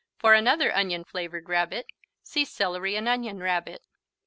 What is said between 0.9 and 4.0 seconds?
flavored Rabbit see Celery and Onion Rabbit.